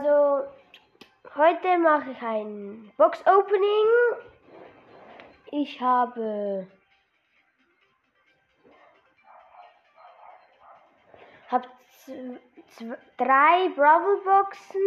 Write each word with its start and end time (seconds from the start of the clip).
Also, 0.00 0.48
heute 1.36 1.76
mache 1.76 2.12
ich 2.12 2.22
ein 2.22 2.90
Box-Opening. 2.96 3.86
Ich 5.52 5.78
habe. 5.78 6.66
Hab 11.50 11.66
drei 13.18 13.68
Bravel-Boxen. 13.76 14.80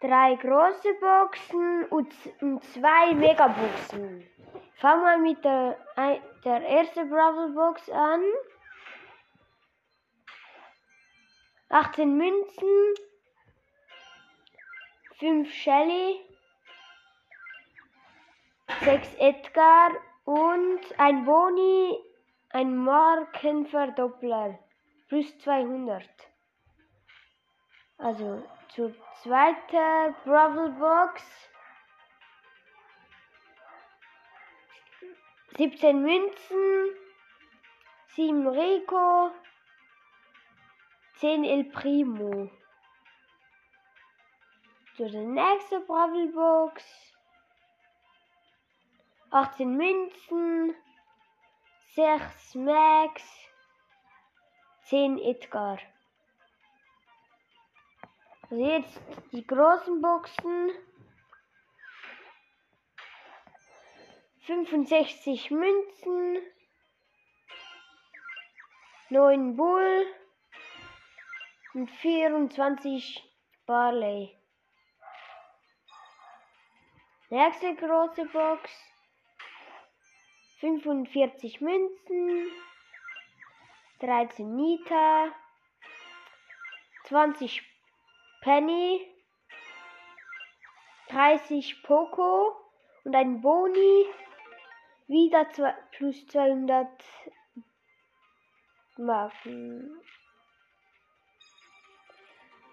Drei 0.00 0.34
große 0.34 0.94
Boxen 1.00 1.86
und, 1.86 2.12
und 2.42 2.62
zwei 2.64 3.14
Megaboxen. 3.14 4.28
Fangen 4.74 5.04
wir 5.04 5.18
mit 5.30 5.42
der, 5.42 5.78
der 6.44 6.68
ersten 6.68 7.08
Bravel-Box 7.08 7.88
an. 7.88 8.20
18 11.72 12.18
Münzen, 12.18 12.94
5 15.18 15.50
Shelly, 15.50 16.20
6 18.82 19.14
Edgar 19.14 19.92
und 20.26 20.80
ein 20.98 21.24
Boni, 21.24 21.98
ein 22.50 22.76
Markenverdoppler, 22.76 24.58
plus 25.08 25.38
200. 25.38 26.06
Also 27.96 28.46
zur 28.74 28.94
zweiten 29.22 30.14
Bravel 30.26 30.72
Box. 30.72 31.22
17 35.56 36.02
Münzen, 36.02 36.96
7 38.08 38.46
Rico, 38.46 39.30
10 41.22 41.44
El 41.44 41.70
Primo. 41.70 42.50
Zu 44.96 45.08
der 45.08 45.22
nächsten 45.22 45.86
Box. 45.86 46.82
18 49.30 49.76
Münzen. 49.76 50.74
6 51.94 52.54
Max. 52.56 53.22
10 54.86 55.20
Edgar. 55.20 55.78
Also 58.50 58.56
jetzt 58.56 59.00
die 59.30 59.46
großen 59.46 60.02
Boxen. 60.02 60.72
65 64.40 65.52
Münzen. 65.52 66.38
9 69.10 69.54
Bull 69.54 70.21
und 71.74 71.90
24 71.90 73.22
Barley. 73.66 74.36
Nächste 77.30 77.74
große 77.74 78.26
Box. 78.26 78.70
45 80.60 81.60
Münzen. 81.60 82.50
13 84.00 84.54
Nita. 84.54 85.28
20 87.04 87.62
Penny. 88.42 89.08
30 91.08 91.82
Poco 91.82 92.56
und 93.04 93.14
ein 93.14 93.40
Boni. 93.40 94.06
Wieder 95.08 95.50
zwei, 95.50 95.72
plus 95.92 96.26
200 96.28 96.88
Marken. 98.98 100.00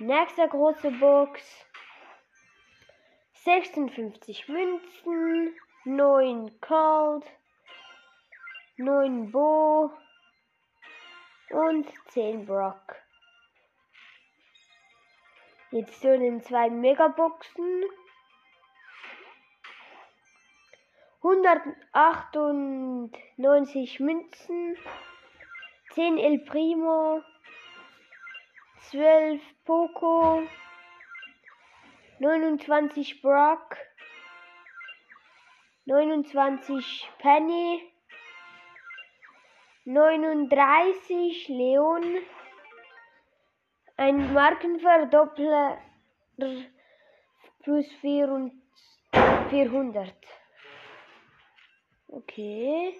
Nächste 0.00 0.48
große 0.48 0.92
Box. 0.92 1.42
56 3.32 4.48
Münzen, 4.48 5.56
9 5.86 6.60
Cold, 6.60 7.24
9 8.76 9.32
Bo 9.32 9.90
und 11.50 11.88
10 12.10 12.46
Brock. 12.46 12.94
Jetzt 15.72 16.00
zu 16.00 16.16
den 16.16 16.40
zwei 16.42 16.70
Megaboxen. 16.70 17.82
198 21.22 23.98
Münzen, 23.98 24.76
10 25.90 26.18
El 26.18 26.38
Primo, 26.44 27.20
12 28.90 29.40
Poco, 29.64 30.46
29 32.20 33.20
Brock, 33.20 33.76
29 35.84 37.08
Penny, 37.18 37.92
39 39.84 41.48
Leon, 41.48 42.18
ein 43.96 44.32
Markenverdoppler 44.32 45.78
plus 47.62 47.86
400. 48.00 50.14
Okay. 52.08 52.96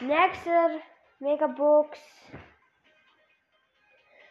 Nächster 0.00 0.80
Megabox. 1.18 1.98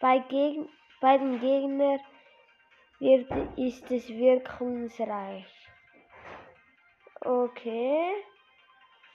Bei, 0.00 0.18
Geg 0.18 0.68
bei 1.00 1.18
den 1.18 1.38
Gegnern 1.38 2.00
wird, 2.98 3.30
ist 3.56 3.90
es 3.90 4.08
wirkungsreich. 4.08 5.46
Okay, 7.20 8.10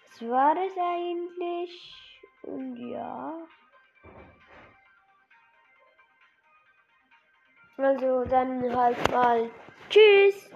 das 0.03 0.29
war 0.29 0.55
es 0.55 0.77
eigentlich. 0.77 2.23
Und 2.43 2.77
ja. 2.89 3.47
Also 7.77 8.25
dann 8.25 8.75
halt 8.75 8.97
mal 9.11 9.49
Tschüss. 9.87 10.49